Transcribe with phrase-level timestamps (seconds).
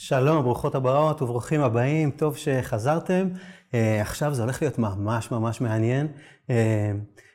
[0.00, 3.28] שלום, ברוכות הבאות וברוכים הבאים, טוב שחזרתם.
[3.34, 6.06] Uh, עכשיו זה הולך להיות ממש ממש מעניין.
[6.46, 6.50] Uh,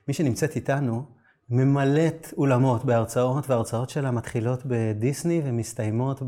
[0.07, 1.03] מי שנמצאת איתנו
[1.49, 6.21] ממלאת אולמות בהרצאות, וההרצאות שלה מתחילות בדיסני ומסתיימות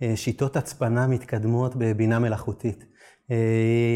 [0.00, 2.84] בשיטות הצפנה מתקדמות בבינה מלאכותית.
[3.28, 3.32] Uh,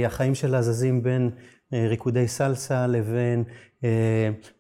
[0.07, 1.31] החיים שלה זזים בין
[1.73, 3.45] ריקודי סלסה לבין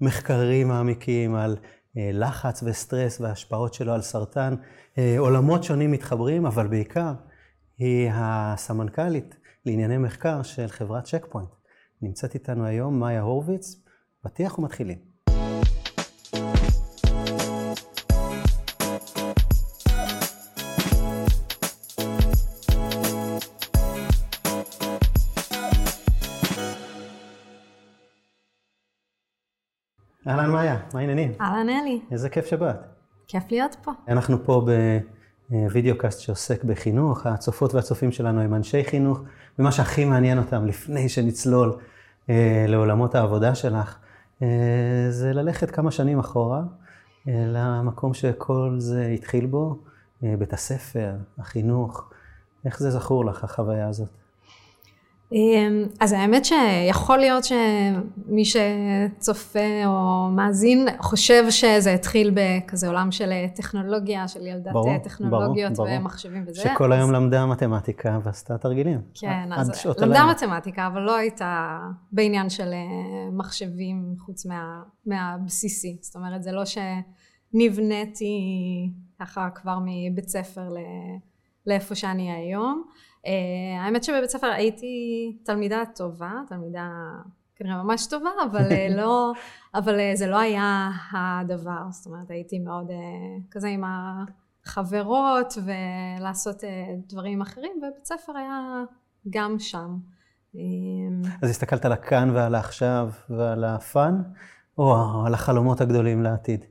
[0.01, 1.57] מחקרים מעמיקים על
[1.97, 4.55] לחץ וסטרס וההשפעות שלו על סרטן.
[4.99, 7.13] אה, עולמות שונים מתחברים, אבל בעיקר
[7.79, 11.49] היא הסמנכ"לית לענייני מחקר של חברת צ'ק פוינט.
[12.03, 13.85] נמצאת איתנו היום מאיה הורוביץ,
[14.23, 15.16] פתיח ומתחילים.
[30.29, 31.33] אהלן מאיה, מה העניינים?
[31.41, 32.01] אהלן אלי.
[32.11, 32.77] איזה כיף שבאת.
[33.29, 33.93] כיף להיות פה.
[34.09, 34.67] אנחנו פה
[35.51, 39.21] בווידאו קאסט שעוסק בחינוך, הצופות והצופים שלנו הם אנשי חינוך,
[39.59, 41.79] ומה שהכי מעניין אותם לפני שנצלול
[42.31, 43.99] אה, לעולמות העבודה שלך,
[44.43, 46.63] אה, זה ללכת כמה שנים אחורה,
[47.29, 49.79] אה, למקום שכל זה התחיל בו,
[50.25, 52.11] אה, בית הספר, החינוך.
[52.65, 54.09] איך זה זכור לך, החוויה הזאת?
[55.33, 63.33] אמ, אז האמת שיכול להיות שמי שצופה או מאזין חושב שזה התחיל בכזה עולם של
[63.55, 66.61] טכנולוגיה, של ילדת ברור, טכנולוגיות ברור, ומחשבים וזה.
[66.61, 66.99] שכל אז...
[66.99, 69.01] היום למדה מתמטיקה ועשתה תרגילים.
[69.15, 70.33] כן, אז למדה הלילה.
[70.33, 71.79] מתמטיקה, אבל לא הייתה
[72.13, 75.99] בעניין של אה, מחשבים חוץ מה, מהבסיסי.
[76.01, 76.63] זאת אומרת, זה לא
[77.55, 78.35] שנבניתי
[79.21, 80.69] ככה כבר מבית ספר
[81.67, 82.85] לאיפה שאני היום.
[83.27, 83.29] Uh,
[83.81, 86.89] האמת שבבית ספר הייתי תלמידה טובה, תלמידה
[87.57, 89.33] כנראה ממש טובה, אבל uh, לא,
[89.79, 92.91] אבל uh, זה לא היה הדבר, זאת אומרת הייתי מאוד
[93.51, 96.65] כזה עם החברות ולעשות
[97.09, 98.83] דברים אחרים, ובית ספר היה
[99.31, 99.97] גם שם.
[101.43, 104.23] אז הסתכלת על הכאן ועל העכשיו ועל הפאן,
[104.79, 106.65] או על החלומות הגדולים לעתיד?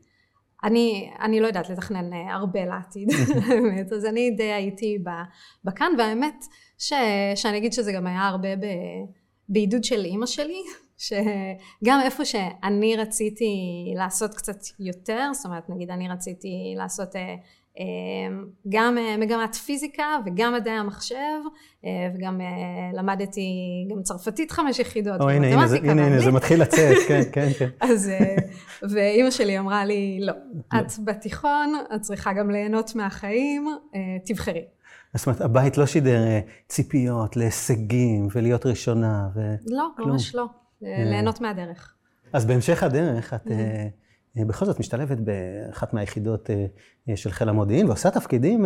[0.66, 3.10] אני, אני לא יודעת לתכנן אה, הרבה לעתיד,
[3.48, 4.98] האמת, אז אני די הייתי
[5.64, 6.46] בכאן, והאמת
[6.78, 6.94] ש,
[7.36, 8.66] שאני אגיד שזה גם היה הרבה ב,
[9.50, 10.62] בעידוד של אימא שלי,
[10.98, 13.56] שגם איפה שאני רציתי
[13.96, 17.36] לעשות קצת יותר, זאת אומרת נגיד אני רציתי לעשות אה,
[18.70, 21.40] גם אה, מגמת פיזיקה וגם מדעי המחשב
[21.86, 22.48] אה, וגם אה,
[22.94, 23.50] למדתי
[23.92, 25.22] גם צרפתית חמש יחידות.
[25.22, 27.70] או הנה, הנה, הנה, הנה, זה מתחיל לצאת, כן, כן, כן.
[27.80, 28.12] אז,
[28.90, 30.34] ואימא שלי אמרה לי, לא,
[30.74, 33.68] לא, את בתיכון, את צריכה גם ליהנות מהחיים,
[34.26, 34.66] תבחרי.
[35.16, 36.22] זאת אומרת, הבית לא שידר
[36.68, 39.94] ציפיות להישגים ולהיות ראשונה וכלום.
[39.98, 40.46] לא, ממש לא.
[40.82, 41.94] ליהנות מהדרך.
[42.34, 43.48] אז בהמשך הדרך את...
[44.38, 46.66] אה, בכל זאת משתלבת באחת מהיחידות אה,
[47.10, 48.66] אה, של חיל המודיעין, ועושה תפקידים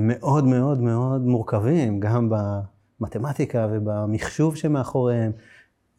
[0.00, 2.32] מאוד מאוד מאוד מורכבים, גם
[3.00, 5.32] במתמטיקה ובמחשוב שמאחוריהם.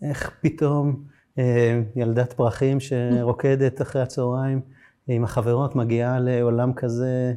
[0.01, 1.03] איך פתאום
[1.95, 4.61] ילדת פרחים שרוקדת אחרי הצהריים
[5.07, 7.33] עם החברות מגיעה לעולם כזה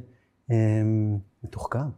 [1.44, 1.88] מתוחכם.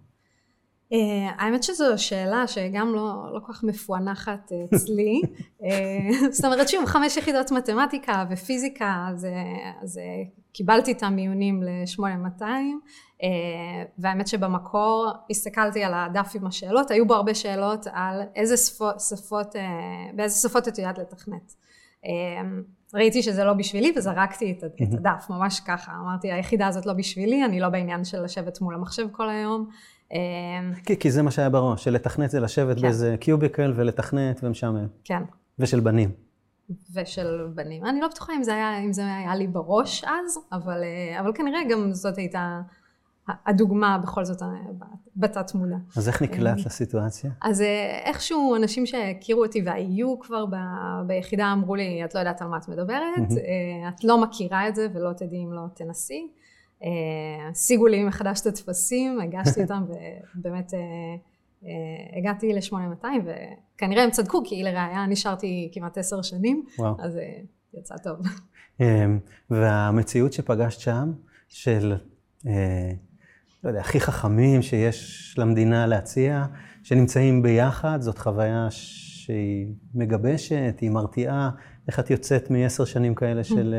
[0.93, 5.21] אה, האמת שזו שאלה שגם לא, לא כל כך מפוענחת אצלי.
[5.65, 9.27] אה, זאת אומרת שוב, חמש יחידות מתמטיקה ופיזיקה, אז,
[9.83, 10.01] אז
[10.53, 12.43] קיבלתי את המיונים ל-8200,
[13.23, 13.29] אה,
[13.99, 18.57] והאמת שבמקור הסתכלתי על הדף עם השאלות, היו בו הרבה שאלות על איזה
[18.99, 19.55] שפות,
[20.15, 21.55] באיזה שפות את יודעת לתכנת.
[22.95, 25.93] ראיתי שזה לא בשבילי וזרקתי את הדף, ממש ככה.
[25.93, 29.69] אמרתי, היחידה הזאת לא בשבילי, אני לא בעניין של לשבת מול המחשב כל היום.
[30.13, 32.83] אמ, כי, כי זה מה שהיה בראש, שלתכנת זה לשבת כן.
[32.83, 34.87] באיזה קיוביקל ולתכנת ומשעמם.
[35.05, 35.23] כן.
[35.59, 36.11] ושל בנים.
[36.95, 37.87] ושל בנים.
[37.87, 41.33] אני לא בטוחה אם זה היה, אם זה היה לי בראש אז, אבל, אה, אבל
[41.35, 42.61] כנראה גם זאת הייתה
[43.47, 44.43] הדוגמה בכל זאת
[45.17, 45.77] בתת מודע.
[45.97, 47.31] אז איך נקלט אמ, לסיטואציה?
[47.43, 50.55] אז אה, איכשהו אנשים שהכירו אותי והיו כבר ב,
[51.07, 54.75] ביחידה אמרו לי, את לא יודעת על מה את מדברת, אה, את לא מכירה את
[54.75, 56.31] זה ולא תדעי אם לא תנסי.
[57.51, 59.85] השיגו לי מחדש את הטפסים, הגשתי אותם
[60.37, 60.79] ובאמת אה,
[61.65, 66.95] אה, הגעתי ל-8200 וכנראה הם צדקו כי לראיה נשארתי כמעט עשר שנים, וואו.
[66.99, 67.41] אז אה,
[67.75, 68.19] יצא טוב.
[69.51, 71.13] והמציאות שפגשת שם,
[71.49, 71.95] של,
[73.65, 76.45] לא יודע, הכי חכמים שיש למדינה להציע,
[76.83, 81.51] שנמצאים ביחד, זאת חוויה שהיא מגבשת, היא מרתיעה.
[81.89, 83.75] איך את יוצאת מעשר שנים כאלה של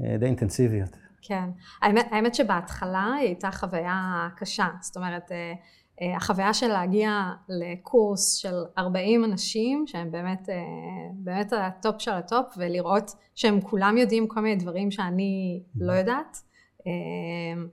[0.00, 1.03] די אינטנסיביות?
[1.26, 1.50] כן.
[1.82, 4.66] האמת, האמת שבהתחלה היא הייתה חוויה קשה.
[4.80, 5.52] זאת אומרת, אה,
[6.02, 10.54] אה, החוויה של להגיע לקורס של 40 אנשים, שהם באמת, אה,
[11.14, 16.36] באמת הטופ של הטופ, ולראות שהם כולם יודעים כל מיני דברים שאני לא יודעת.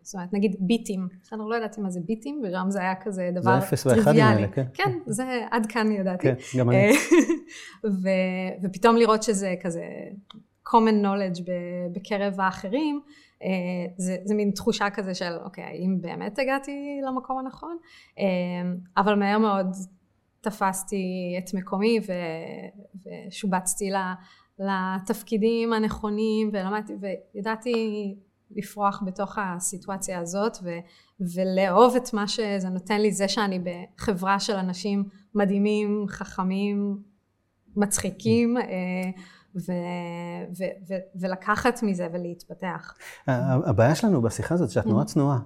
[0.02, 3.42] זאת אומרת, נגיד ביטים, בסדר, לא ידעתי מה זה ביטים, ושם זה היה כזה דבר
[3.42, 3.62] טריוויאלי.
[3.62, 4.66] זה אפס ואחדים האלה, כן.
[4.74, 6.28] כן, זה עד כאן ידעתי.
[6.28, 6.92] כן, גם אני.
[8.04, 8.10] ו,
[8.64, 9.84] ופתאום לראות שזה כזה
[10.70, 11.42] common knowledge
[11.94, 13.02] בקרב האחרים,
[13.98, 17.78] זה, זה מין תחושה כזה של, אוקיי, האם באמת הגעתי למקום הנכון?
[18.98, 19.68] אבל מהר מאוד
[20.42, 22.14] תפסתי את מקומי ו,
[23.28, 23.90] ושובצתי
[24.60, 26.94] לתפקידים הנכונים ולמדתי
[27.34, 28.16] וידעתי
[28.56, 30.70] לפרוח בתוך הסיטואציה הזאת ו,
[31.36, 35.04] ולאהוב את מה שזה נותן לי זה שאני בחברה של אנשים
[35.36, 36.98] מדהימים, חכמים,
[37.76, 38.58] מצחיקים
[39.56, 39.72] ו,
[40.58, 42.94] ו, ו, ולקחת מזה ולהתפתח.
[43.28, 45.40] הבעיה שלנו בשיחה הזאת שאת נורא צנועה.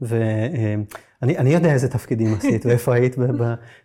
[0.00, 3.16] ואני יודע איזה תפקידים עשית ואיפה היית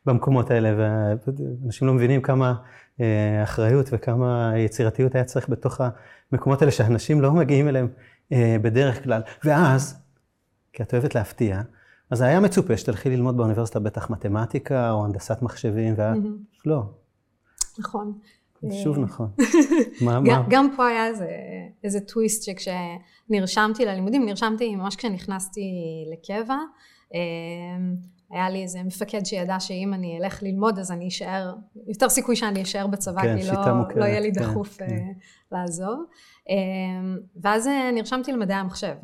[0.06, 2.56] במקומות האלה, ואנשים לא מבינים כמה
[3.02, 5.82] אה, אחריות וכמה יצירתיות היה צריך בתוך
[6.32, 7.88] המקומות האלה שאנשים לא מגיעים אליהם
[8.32, 9.22] אה, בדרך כלל.
[9.44, 10.02] ואז,
[10.74, 11.62] כי את אוהבת להפתיע,
[12.10, 16.18] אז היה מצופה שתלכי ללמוד באוניברסיטה בטח מתמטיקה או הנדסת מחשבים, ואת
[16.66, 16.84] לא.
[17.80, 18.20] נכון.
[18.84, 19.28] שוב נכון.
[20.06, 20.46] מה, מה?
[20.50, 21.28] גם פה היה איזה,
[21.84, 25.62] איזה טוויסט שכשנרשמתי ללימודים, נרשמתי ממש כשנכנסתי
[26.14, 26.58] לקבע.
[28.32, 31.54] היה לי איזה מפקד שידע שאם אני אלך ללמוד אז אני אשאר,
[31.88, 33.54] יותר סיכוי שאני אשאר בצבא, כן, כי לא,
[33.96, 35.12] לא יהיה לי כן, דחוף כן.
[35.52, 36.06] לעזוב.
[37.42, 38.96] ואז נרשמתי למדעי המחשב.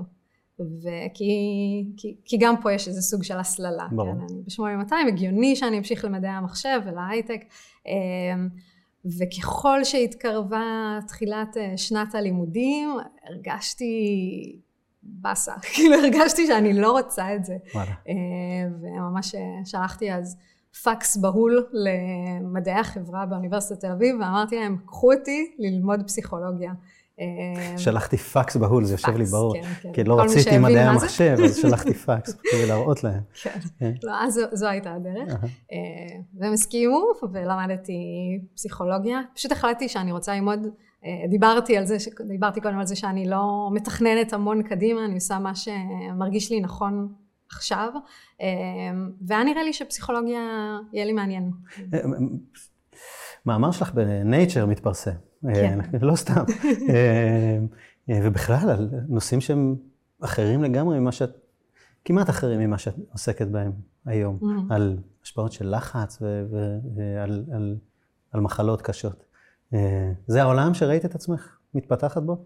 [0.60, 1.34] וכי,
[1.98, 3.88] כי, כי גם פה יש איזה סוג של הסללה.
[3.92, 4.14] ברור.
[4.14, 7.42] כן, אני ב-8200, הגיוני שאני אמשיך למדעי המחשב ולהייטק.
[9.06, 12.90] וככל שהתקרבה תחילת שנת הלימודים,
[13.24, 13.96] הרגשתי
[15.04, 17.58] באסה, כאילו הרגשתי שאני לא רוצה את זה.
[17.74, 17.92] וואלה.
[18.82, 20.38] וממש שלחתי אז
[20.84, 26.72] פקס בהול למדעי החברה באוניברסיטת תל אביב, ואמרתי להם, קחו אותי ללמוד פסיכולוגיה.
[27.78, 29.54] שלחתי פאקס בהול, זה יושב לי ברור.
[29.54, 29.94] כן, כן.
[29.94, 33.22] כי לא רציתי מדעי המחשב, אז שלחתי פאקס, כדי להראות להם.
[33.44, 33.92] כן, כן.
[34.04, 35.34] לא, אז זו הייתה הדרך.
[36.40, 37.02] והם הסכימו,
[37.34, 37.94] ולמדתי
[38.56, 39.22] פסיכולוגיה.
[39.36, 40.60] פשוט החלטתי שאני רוצה ללמוד,
[41.30, 41.98] דיברתי על זה,
[42.28, 47.14] דיברתי קודם על זה שאני לא מתכננת המון קדימה, אני עושה מה שמרגיש לי נכון
[47.52, 47.90] עכשיו,
[49.28, 50.40] והיה נראה לי שפסיכולוגיה
[50.94, 51.52] יהיה לי מעניין.
[53.46, 55.12] מאמר שלך בנייצ'ר מתפרסם.
[55.54, 55.80] כן.
[56.02, 56.44] לא סתם.
[56.90, 57.58] אה,
[58.10, 59.76] אה, ובכלל, על נושאים שהם
[60.22, 61.38] אחרים לגמרי ממה שאת,
[62.06, 63.72] כמעט אחרים ממה שאת עוסקת בהם
[64.06, 64.74] היום, mm-hmm.
[64.74, 66.22] על השפעות של לחץ
[66.96, 67.76] ועל על,
[68.32, 69.26] על מחלות קשות.
[69.74, 72.46] אה, זה העולם שראית את עצמך מתפתחת בו?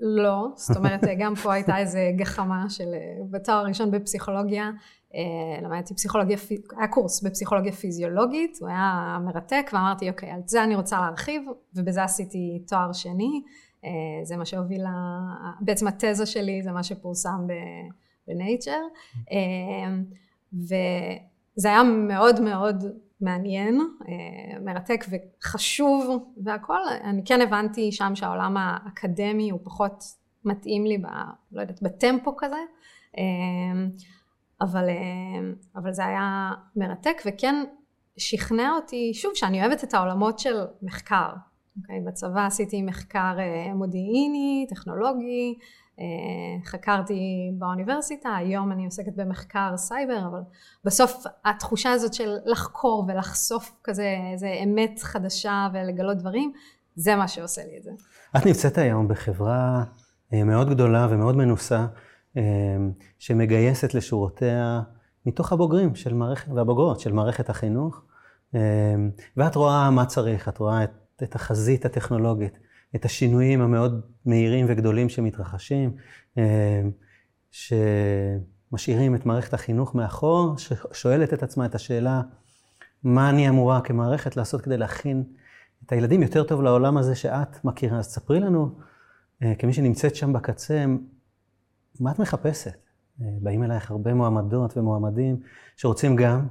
[0.00, 2.94] לא, זאת אומרת, גם פה הייתה איזו גחמה של,
[3.30, 4.70] בתואר הראשון בפסיכולוגיה,
[5.14, 6.38] אה, למדתי פסיכולוגיה,
[6.78, 11.42] היה קורס בפסיכולוגיה פיזיולוגית, הוא היה מרתק ואמרתי אוקיי, על זה אני רוצה להרחיב
[11.74, 13.42] ובזה עשיתי תואר שני,
[13.84, 13.90] אה,
[14.22, 14.84] זה מה שהוביל,
[15.60, 17.46] בעצם התזה שלי זה מה שפורסם
[18.28, 18.80] בנייצ'ר
[19.32, 19.94] אה,
[21.58, 22.84] וזה היה מאוד מאוד
[23.20, 23.80] מעניין,
[24.64, 30.04] מרתק וחשוב והכל, אני כן הבנתי שם שהעולם האקדמי הוא פחות
[30.44, 31.06] מתאים לי, ב,
[31.52, 32.56] לא יודעת, בטמפו כזה
[34.60, 37.64] אבל, אה, אבל זה היה מרתק וכן
[38.16, 41.30] שכנע אותי, שוב, שאני אוהבת את העולמות של מחקר.
[41.32, 42.00] Okay, אוקיי?
[42.06, 45.64] בצבא עשיתי מחקר אה, מודיעיני, טכנולוגי, אה,
[46.64, 50.40] חקרתי באוניברסיטה, היום אני עוסקת במחקר סייבר, אבל
[50.84, 56.52] בסוף התחושה הזאת של לחקור ולחשוף כזה איזה אמת חדשה ולגלות דברים,
[56.94, 57.90] זה מה שעושה לי את זה.
[58.36, 59.84] את נמצאת היום בחברה
[60.32, 61.86] מאוד גדולה ומאוד מנוסה.
[62.36, 64.80] אמ, שמגייסת לשורותיה
[65.26, 68.02] מתוך הבוגרים של מערכת, והבוגרות של מערכת החינוך.
[69.36, 70.90] ואת רואה מה צריך, את רואה את,
[71.22, 72.58] את החזית הטכנולוגית,
[72.96, 75.96] את השינויים המאוד מהירים וגדולים שמתרחשים,
[76.36, 76.42] אמ,
[77.50, 82.22] שמשאירים את מערכת החינוך מאחור, ששואלת את עצמה את השאלה,
[83.04, 85.24] מה אני אמורה כמערכת לעשות כדי להכין
[85.86, 87.98] את הילדים יותר טוב לעולם הזה שאת מכירה.
[87.98, 88.70] אז תספרי לנו,
[89.42, 90.84] אה, כמי שנמצאת שם בקצה,
[92.00, 92.76] מה את מחפשת?
[93.22, 95.40] אה, באים אלייך הרבה מועמדות ומועמדים
[95.76, 96.46] שרוצים גם,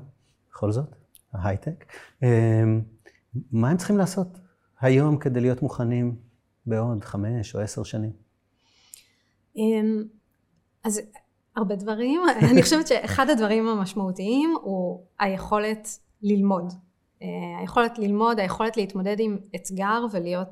[0.51, 0.95] בכל זאת,
[1.33, 1.85] ההייטק.
[2.23, 2.63] אה,
[3.51, 4.39] מה הם צריכים לעשות
[4.81, 6.15] היום כדי להיות מוכנים
[6.67, 8.11] בעוד חמש או עשר שנים?
[9.55, 10.03] אמ,
[10.83, 11.01] אז
[11.55, 12.21] הרבה דברים.
[12.51, 15.87] אני חושבת שאחד הדברים המשמעותיים הוא היכולת
[16.21, 16.73] ללמוד.
[17.21, 17.27] אה,
[17.59, 20.49] היכולת ללמוד, היכולת להתמודד עם אתגר ולהיות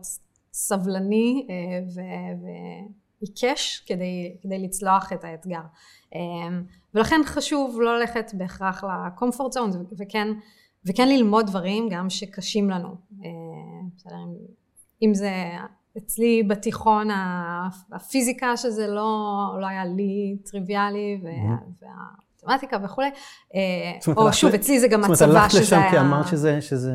[0.54, 1.48] סבלני
[1.96, 5.62] ו- עיקש כדי, כדי לצלוח את האתגר.
[6.16, 10.28] אמ, ולכן חשוב לא ללכת בהכרח לקומפורט זון וכן,
[10.86, 12.96] וכן ללמוד דברים גם שקשים לנו.
[13.96, 14.16] בסדר,
[15.02, 15.32] אם זה
[15.98, 17.08] אצלי בתיכון
[17.92, 21.22] הפיזיקה שזה לא, לא היה לי טריוויאלי,
[22.44, 23.10] והמתמטיקה וכולי,
[24.18, 25.34] או שוב, אצלי זה גם הצבא שזה היה...
[25.34, 26.62] זאת אומרת, הלכת לשם כי אמרת שזה...
[26.62, 26.92] שזה...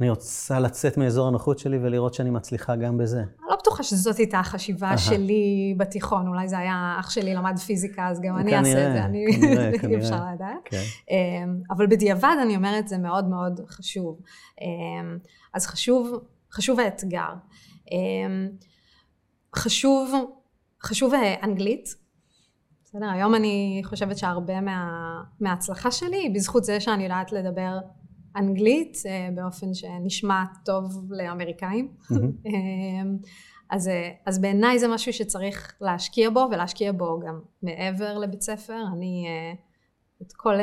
[0.00, 3.18] אני רוצה לצאת מאזור הנוחות שלי ולראות שאני מצליחה גם בזה.
[3.18, 8.08] אני לא בטוחה שזאת הייתה החשיבה שלי בתיכון, אולי זה היה אח שלי למד פיזיקה,
[8.08, 9.26] אז גם אני אעשה את זה, אני...
[9.40, 9.94] כנראה, כנראה.
[9.98, 10.56] אי אפשר לדעת.
[10.64, 10.82] כן.
[11.10, 14.20] אמ, אבל בדיעבד אני אומרת, זה מאוד מאוד חשוב.
[14.60, 15.18] אמ,
[15.54, 16.20] אז חשוב,
[16.52, 17.32] חשוב האתגר.
[17.92, 18.48] אמ,
[19.56, 20.12] חשוב,
[20.82, 21.94] חשוב אנגלית.
[22.84, 24.88] בסדר, היום אני חושבת שהרבה מה,
[25.40, 27.78] מההצלחה שלי היא בזכות זה שאני יודעת לדבר
[28.36, 31.92] אנגלית אה, באופן שנשמע טוב לאמריקאים.
[32.46, 33.16] אמ,
[33.70, 38.82] אז, אה, אז בעיניי זה משהו שצריך להשקיע בו ולהשקיע בו גם מעבר לבית ספר.
[38.92, 39.54] אני אה,
[40.22, 40.54] את כל...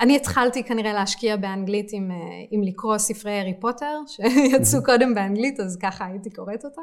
[0.00, 2.10] אני התחלתי כנראה להשקיע באנגלית עם,
[2.50, 6.82] עם לקרוא ספרי הארי פוטר שיצאו קודם באנגלית אז ככה הייתי קוראת אותם.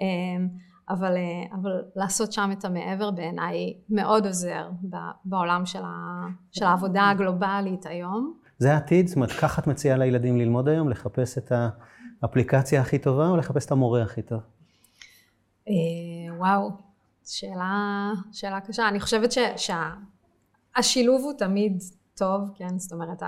[0.00, 0.48] אמ,
[0.90, 1.16] אבל,
[1.52, 4.70] אבל לעשות שם את המעבר בעיניי מאוד עוזר
[5.24, 8.34] בעולם של, ה, של העבודה הגלובלית היום.
[8.58, 9.06] זה העתיד?
[9.06, 10.88] זאת אומרת, ככה את מציעה לילדים ללמוד היום?
[10.88, 11.52] לחפש את
[12.22, 14.40] האפליקציה הכי טובה או לחפש את המורה הכי טוב?
[15.68, 16.70] אה, וואו,
[17.26, 18.88] שאלה, שאלה קשה.
[18.88, 19.32] אני חושבת
[20.76, 21.82] שהשילוב הוא תמיד
[22.16, 22.78] טוב, כן?
[22.78, 23.22] זאת אומרת,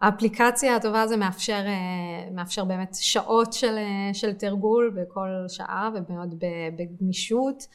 [0.00, 6.44] האפליקציה הטובה הזו מאפשר, אה, מאפשר באמת שעות של, אה, של תרגול בכל שעה ומאוד
[6.76, 7.66] בגמישות.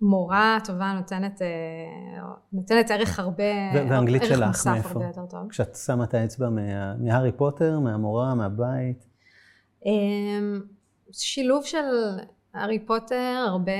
[0.00, 1.48] מורה טובה נותנת, אה,
[2.52, 5.00] נותנת ערך הרבה, ואנגלית שלך מאיפה?
[5.48, 9.06] כשאת שמה את האצבע מה, מהארי פוטר, מהמורה, מהבית?
[11.12, 11.84] שילוב של
[12.54, 13.72] הארי פוטר, הרבה,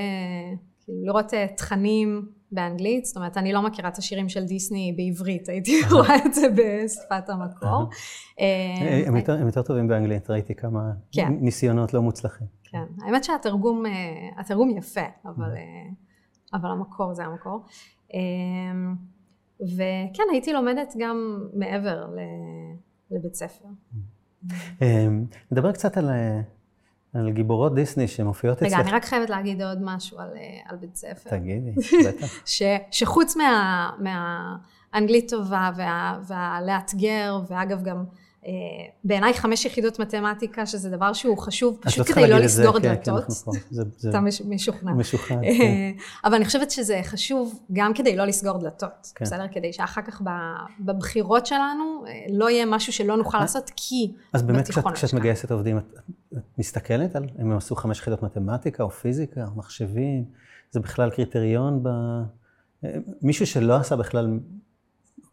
[0.81, 5.49] כאילו לראות אה, תכנים באנגלית, זאת אומרת אני לא מכירה את השירים של דיסני בעברית,
[5.49, 7.89] הייתי רואה את זה בשפת המקור.
[8.39, 11.33] אה, הם יותר טובים באנגלית, ראיתי כמה כן.
[11.41, 12.47] ניסיונות לא מוצלחים.
[12.63, 13.83] כן, האמת שהתרגום
[14.37, 17.65] התרגום יפה, אבל, המקור זה המקור.
[19.61, 22.07] וכן, הייתי לומדת גם מעבר
[23.11, 23.65] לבית ספר.
[25.51, 26.09] נדבר קצת על,
[27.13, 28.73] על גיבורות דיסני שמופיעות אצלך.
[28.73, 30.29] רגע, אני רק חייבת להגיד עוד משהו על,
[30.65, 31.29] על בית ספר.
[31.29, 31.71] תגידי,
[32.07, 32.27] בטח.
[32.45, 32.61] ש,
[32.91, 38.03] שחוץ מה, מהאנגלית טובה וה, והלאתגר, ואגב גם
[38.45, 38.51] אה,
[39.03, 43.23] בעיניי חמש יחידות מתמטיקה, שזה דבר שהוא חשוב, פשוט כדי לא לסגור כן, כן, דלתות.
[44.09, 44.91] אתה משוכנע.
[44.91, 45.91] משוכנע, אה, כן.
[46.25, 49.45] אבל אני חושבת שזה חשוב גם כדי לא לסגור דלתות, בסדר?
[49.51, 50.21] כדי שאחר כך
[50.79, 55.77] בבחירות שלנו אה, לא יהיה משהו שלא נוכל לעשות, כי אז באמת כשאת מגייסת עובדים,
[55.77, 55.83] את
[56.57, 60.25] מסתכלת על אם הם עשו חמש יחידות מתמטיקה או פיזיקה או מחשבים?
[60.71, 61.89] זה בכלל קריטריון ב...
[63.21, 64.39] מישהו שלא עשה בכלל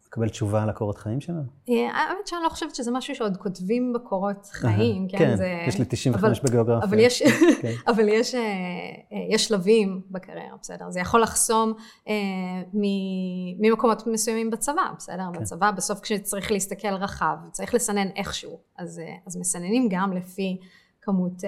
[0.07, 1.43] לקבל תשובה על הקורות חיים שלנו?
[1.69, 5.17] אה, האמת שאני לא חושבת שזה משהו שעוד כותבים בקורות חיים, כן?
[5.17, 5.65] כן.
[5.67, 6.89] יש לי 95 אבל, בגיאוגרפיה.
[6.89, 7.23] אבל יש,
[7.61, 7.73] כן.
[7.91, 10.89] אבל יש, אה, אה, יש שלבים בקריירה, בסדר?
[10.89, 11.73] זה יכול לחסום
[12.07, 12.13] אה,
[13.59, 15.23] ממקומות מסוימים בצבא, בסדר?
[15.33, 15.39] כן.
[15.39, 20.59] בצבא בסוף כשצריך להסתכל רחב, צריך לסנן איכשהו, אז, אז מסננים גם לפי
[21.07, 21.41] כמות,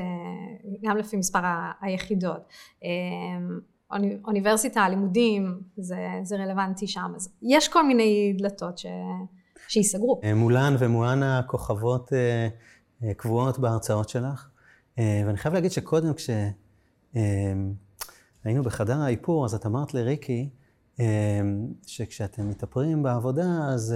[0.84, 1.40] גם לפי מספר
[1.82, 2.42] היחידות.
[4.26, 7.14] אוניברסיטה, לימודים, זה, זה רלוונטי שם.
[7.16, 8.86] אז יש כל מיני דלתות ש,
[9.68, 10.20] שייסגרו.
[10.24, 12.48] אה, מולן ומואנה כוכבות אה,
[13.04, 14.48] אה, קבועות בהרצאות שלך.
[14.98, 17.74] ואני חייב להגיד שקודם כשהיינו
[18.64, 20.50] בחדר האיפור, אז את אמרת לריקי,
[21.86, 23.96] שכשאתם מתאפרים בעבודה, אז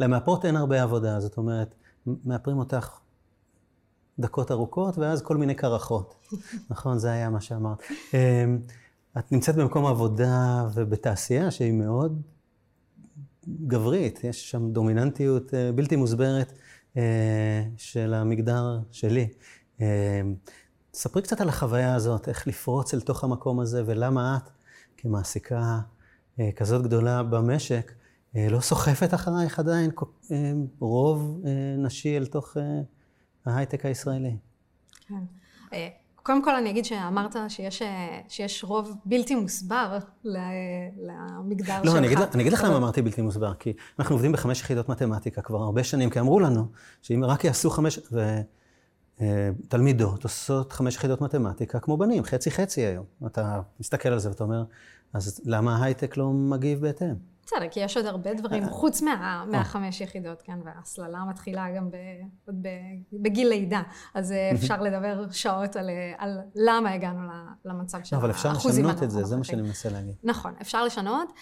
[0.00, 1.20] למאפרות אין הרבה עבודה.
[1.20, 1.74] זאת אומרת,
[2.06, 2.98] מאפרים אותך
[4.18, 6.14] דקות ארוכות, ואז כל מיני קרחות.
[6.70, 6.98] נכון?
[6.98, 7.82] זה היה מה שאמרת.
[9.18, 12.22] את נמצאת במקום עבודה ובתעשייה שהיא מאוד
[13.48, 16.52] גברית, יש שם דומיננטיות אה, בלתי מוסברת
[16.96, 19.28] אה, של המגדר שלי.
[19.80, 20.20] אה,
[20.94, 24.50] ספרי קצת על החוויה הזאת, איך לפרוץ אל תוך המקום הזה, ולמה את,
[24.96, 25.80] כמעסיקה
[26.56, 27.92] כזאת גדולה במשק,
[28.34, 29.90] לא סוחפת אחרייך עדיין
[30.80, 31.40] רוב
[31.78, 32.56] נשי אל תוך
[33.46, 34.36] ההייטק הישראלי.
[35.08, 35.14] כן.
[36.24, 37.82] קודם כל אני אגיד שאמרת שיש,
[38.28, 41.94] שיש רוב בלתי מוסבר למגדר לא, שלך.
[41.94, 45.42] לא, אני, אני אגיד לך למה אמרתי בלתי מוסבר, כי אנחנו עובדים בחמש יחידות מתמטיקה
[45.42, 46.66] כבר הרבה שנים, כי אמרו לנו
[47.02, 47.98] שאם רק יעשו חמש,
[49.20, 53.04] ותלמידות עושות חמש יחידות מתמטיקה כמו בנים, חצי חצי היום.
[53.26, 54.64] אתה מסתכל על זה ואתה אומר,
[55.12, 57.33] אז למה ההייטק לא מגיב בהתאם?
[57.46, 61.96] בסדר, כי יש עוד הרבה דברים חוץ מה, מהחמש יחידות, כן, וההסללה מתחילה גם ב,
[62.62, 62.68] ב,
[63.12, 63.82] בגיל לידה,
[64.14, 67.20] אז אפשר לדבר שעות על, על למה הגענו
[67.64, 68.18] למצב של האחוזים.
[68.18, 70.14] אבל אפשר לשנות את זה, זה מה שאני מנסה להגיד.
[70.22, 71.32] נכון, אפשר לשנות,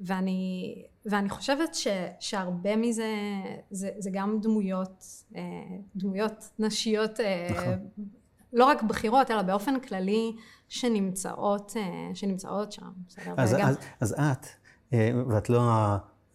[0.00, 0.74] ואני,
[1.06, 1.86] ואני חושבת ש,
[2.20, 3.14] שהרבה מזה,
[3.70, 5.04] זה, זה גם דמויות,
[5.96, 7.20] דמויות נשיות,
[7.50, 7.88] נכון.
[8.52, 10.36] לא רק בכירות, אלא באופן כללי,
[10.68, 11.72] שנמצאות,
[12.14, 12.90] שנמצאות שם.
[13.36, 13.68] אז, וגם...
[13.68, 14.32] אז, אז את, אה,
[14.92, 15.60] ואת לא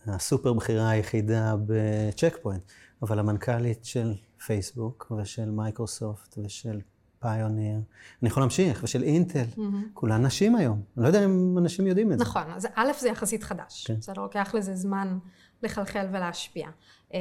[0.08, 2.62] הסופר בכירה היחידה בצ'ק פוינט,
[3.02, 4.14] אבל המנכ"לית של
[4.46, 6.82] פייסבוק ושל מייקרוסופט ושל
[7.20, 7.80] פיוניר,
[8.22, 9.60] אני יכול להמשיך, ושל אינטל, mm-hmm.
[9.94, 10.82] כולן נשים היום.
[10.98, 12.24] אני לא יודע אם אנשים יודעים את זה.
[12.24, 13.88] נכון, אז א' זה יחסית חדש.
[13.88, 13.96] כן.
[13.96, 15.18] בסדר, לוקח לזה זמן
[15.64, 16.70] לחלחל ולהשפיע.
[17.14, 17.20] אה,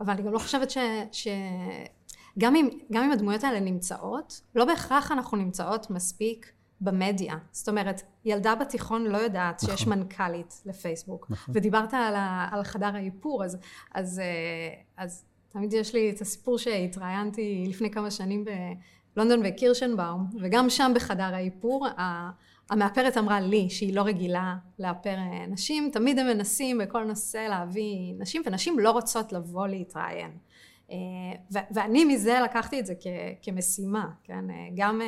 [0.00, 0.78] אבל אני גם לא חושבת ש...
[1.12, 1.28] ש...
[2.38, 7.34] גם אם, גם אם הדמויות האלה נמצאות, לא בהכרח אנחנו נמצאות מספיק במדיה.
[7.52, 9.76] זאת אומרת, ילדה בתיכון לא יודעת נכון.
[9.76, 11.26] שיש מנכ"לית לפייסבוק.
[11.30, 11.54] נכון.
[11.56, 13.58] ודיברת על, ה, על חדר האיפור, אז,
[13.94, 18.44] אז, אה, אז תמיד יש לי את הסיפור שהתראיינתי לפני כמה שנים
[19.16, 21.86] בלונדון וקירשנבאום, וגם שם בחדר האיפור,
[22.70, 28.14] המאפרת אמרה לי שהיא לא רגילה לאפר אה, נשים, תמיד הם מנסים בכל נושא להביא
[28.18, 30.30] נשים, ונשים לא רוצות לבוא להתראיין.
[30.90, 30.96] אה,
[31.70, 32.94] ואני מזה לקחתי את זה
[33.42, 34.44] כמשימה, כן?
[34.74, 35.00] גם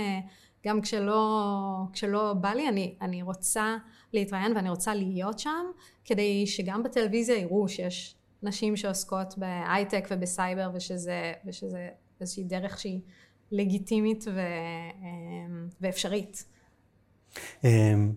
[0.67, 3.77] גם כשלא, כשלא בא לי, אני, אני רוצה
[4.13, 5.67] להתראיין ואני רוצה להיות שם,
[6.05, 11.89] כדי שגם בטלוויזיה יראו שיש נשים שעוסקות בהייטק ובסייבר, ושזה, ושזה
[12.21, 13.01] איזושהי דרך שהיא
[13.53, 14.41] לגיטימית ו,
[15.01, 16.45] אמ, ואפשרית.
[17.65, 18.13] אמ,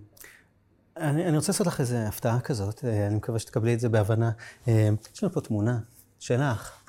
[0.98, 4.32] אני, אני רוצה לעשות לך איזו הפתעה כזאת, אה, אני מקווה שתקבלי את זה בהבנה.
[4.68, 5.80] אמ, יש לנו פה תמונה
[6.20, 6.84] שלך,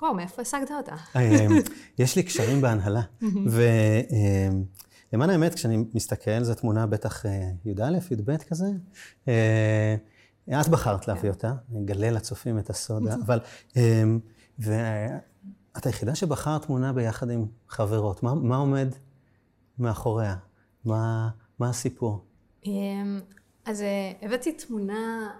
[0.00, 0.94] וואו, מאיפה השגת אותה?
[1.16, 1.58] אמ,
[1.98, 3.02] יש לי קשרים בהנהלה.
[5.12, 8.66] ולמען האמת, כשאני מסתכל, זו תמונה בטח אה, י"א, י"ב כזה.
[9.28, 9.96] אה,
[10.60, 13.40] את בחרת להביא אותה, אני אגלה לצופים את הסוד, אבל...
[13.76, 14.20] אמ,
[14.58, 18.22] ואת היחידה שבחרת תמונה ביחד עם חברות.
[18.22, 18.88] מה, מה עומד
[19.78, 20.36] מאחוריה?
[20.84, 21.28] מה,
[21.58, 22.24] מה הסיפור?
[23.64, 25.30] אז אה, הבאתי תמונה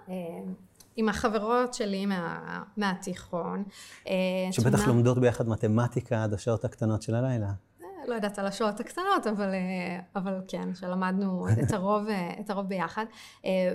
[0.95, 3.63] עם החברות שלי מה, מהתיכון.
[4.07, 4.13] אה,
[4.51, 4.87] שבטח תמונה...
[4.87, 7.47] לומדות ביחד מתמטיקה עד השעות הקטנות של הלילה.
[7.81, 12.03] אה, לא יודעת על השעות הקטנות, אבל, אה, אבל כן, שלמדנו את הרוב,
[12.39, 13.05] את הרוב ביחד.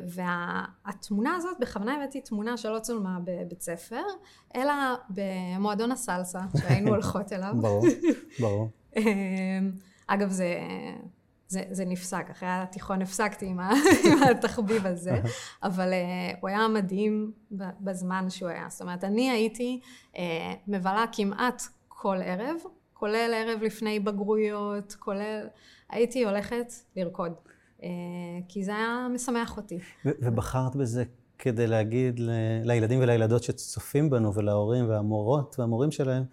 [0.06, 4.02] והתמונה הזאת, בכוונה הבאתי תמונה שלא צולמה בבית ספר,
[4.56, 4.72] אלא
[5.10, 7.54] במועדון הסלסה שהיינו הולכות אליו.
[7.60, 7.84] ברור,
[8.40, 8.70] ברור.
[10.06, 10.54] אגב, זה...
[11.48, 13.72] זה, זה נפסק, אחרי התיכון הפסקתי עם, ה,
[14.12, 15.20] עם התחביב הזה,
[15.62, 17.32] אבל uh, הוא היה מדהים
[17.80, 18.66] בזמן שהוא היה.
[18.68, 19.80] זאת אומרת, אני הייתי
[20.14, 20.18] uh,
[20.68, 22.56] מבלה כמעט כל ערב,
[22.94, 25.46] כולל ערב לפני בגרויות, כולל...
[25.90, 27.32] הייתי הולכת לרקוד,
[27.80, 27.82] uh,
[28.48, 29.78] כי זה היה משמח אותי.
[30.04, 31.04] ובחרת בזה
[31.38, 32.30] כדי להגיד ל-
[32.64, 36.24] לילדים ולילדות שצופים בנו, ולהורים והמורות והמורים שלהם,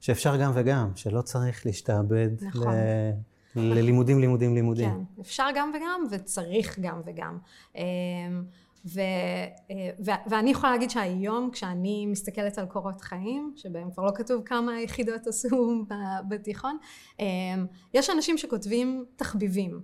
[0.00, 2.28] שאפשר גם וגם, שלא צריך להשתעבד.
[2.42, 2.74] נכון.
[2.74, 4.90] ל- ללימודים, לימודים, לימודים.
[4.90, 7.38] כן, אפשר גם וגם, וצריך גם וגם.
[7.76, 7.82] אמ,
[8.86, 9.00] ו,
[10.04, 14.80] ו, ואני יכולה להגיד שהיום, כשאני מסתכלת על קורות חיים, שבהם כבר לא כתוב כמה
[14.80, 15.84] יחידות עשו
[16.28, 16.78] בתיכון,
[17.20, 19.80] אמ, יש אנשים שכותבים תחביבים,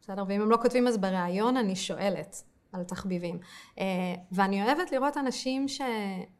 [0.00, 0.24] בסדר?
[0.28, 3.38] ואם הם לא כותבים אז בריאיון אני שואלת על תחביבים.
[3.78, 3.84] אה,
[4.32, 5.80] ואני אוהבת לראות אנשים ש,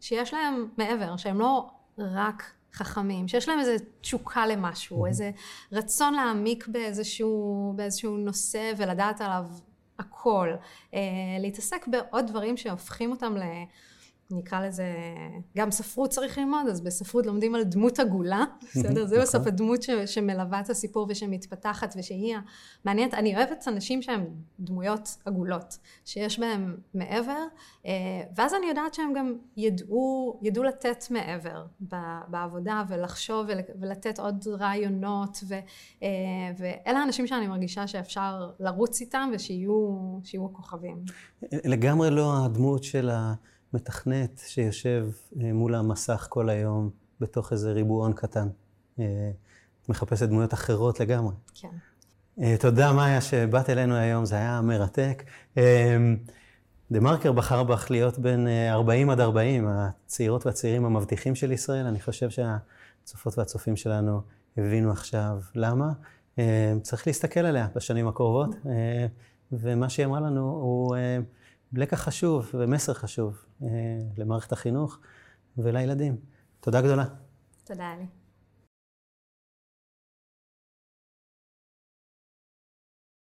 [0.00, 5.30] שיש להם מעבר, שהם לא רק חכמים, שיש להם איזו תשוקה למשהו, איזה
[5.72, 9.44] רצון להעמיק באיזשהו, באיזשהו נושא ולדעת עליו
[9.98, 10.48] הכל.
[10.94, 11.00] אה,
[11.40, 13.42] להתעסק בעוד דברים שהופכים אותם ל...
[14.30, 14.84] נקרא לזה,
[15.56, 19.06] גם ספרות צריך ללמוד, אז בספרות לומדים על דמות עגולה, בסדר?
[19.06, 19.52] זה בסוף נכון.
[19.52, 22.36] הדמות ש, שמלווה את הסיפור ושמתפתחת ושהיא
[22.84, 23.14] המעניינת.
[23.14, 24.26] אני אוהבת אנשים שהם
[24.60, 27.44] דמויות עגולות, שיש בהם מעבר,
[27.86, 27.92] אה,
[28.36, 31.66] ואז אני יודעת שהם גם ידעו, ידעו לתת מעבר
[32.28, 33.46] בעבודה ולחשוב
[33.80, 35.54] ולתת עוד רעיונות, ו,
[36.02, 36.08] אה,
[36.58, 41.04] ואלה האנשים שאני מרגישה שאפשר לרוץ איתם ושיהיו כוכבים.
[41.64, 43.34] לגמרי לא הדמות של ה...
[43.74, 45.06] מתכנת שיושב
[45.40, 48.48] אה, מול המסך כל היום בתוך איזה ריבועון קטן.
[48.98, 49.30] אה,
[49.88, 51.34] מחפשת דמויות אחרות לגמרי.
[51.54, 51.68] כן.
[52.40, 55.24] אה, תודה, מאיה, שבאת אלינו היום, זה היה מרתק.
[56.90, 61.86] דה מרקר בחר בך להיות בין 40 עד 40, הצעירות והצעירים המבטיחים של ישראל.
[61.86, 64.20] אני חושב שהצופות והצופים שלנו
[64.56, 65.92] הבינו עכשיו למה.
[66.82, 68.54] צריך להסתכל עליה בשנים הקרובות,
[69.52, 70.96] ומה שהיא אמרה לנו הוא...
[71.76, 73.68] לקח חשוב ומסר חשוב אה,
[74.18, 74.98] למערכת החינוך
[75.58, 76.16] ולילדים.
[76.60, 77.04] תודה גדולה.
[77.64, 78.23] תודה, אלי.